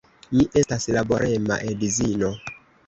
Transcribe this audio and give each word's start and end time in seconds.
Mi 0.37 0.45
estas 0.61 0.89
laborema 0.95 1.61
edzino. 1.75 2.35